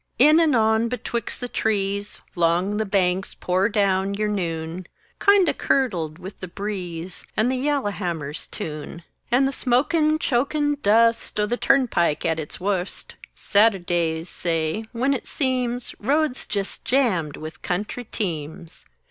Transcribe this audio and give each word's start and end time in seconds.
In 0.17 0.39
and 0.39 0.55
on 0.55 0.87
betwixt 0.89 1.41
the 1.41 1.47
trees 1.47 2.21
'Long 2.33 2.77
the 2.77 2.87
banks, 2.87 3.35
pour 3.35 3.69
down 3.69 4.15
yer 4.15 4.27
noon, 4.27 4.87
Kindo' 5.19 5.53
curdled 5.53 6.17
with 6.17 6.39
the 6.39 6.47
breeze 6.47 7.23
And 7.37 7.51
the 7.51 7.55
yallerhammer's 7.63 8.47
tune; 8.47 9.03
And 9.29 9.47
the 9.47 9.51
smokin', 9.51 10.17
chokin' 10.17 10.79
dust 10.81 11.39
O' 11.39 11.45
the 11.45 11.55
turnpike 11.55 12.25
at 12.25 12.39
its 12.39 12.59
wusst 12.59 13.13
Saturd'ys, 13.35 14.25
say, 14.25 14.85
when 14.91 15.13
it 15.13 15.27
seems 15.27 15.93
Road's 15.99 16.47
jes 16.51 16.79
jammed 16.79 17.37
with 17.37 17.61
country 17.61 18.05
teams! 18.05 18.85